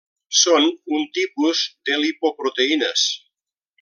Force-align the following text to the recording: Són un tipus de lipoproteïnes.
Són 0.37 0.63
un 0.99 1.03
tipus 1.17 1.61
de 1.91 1.99
lipoproteïnes. 2.05 3.05